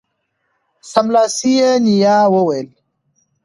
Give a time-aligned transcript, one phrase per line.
[0.91, 2.69] سملاسي یې نیا وویل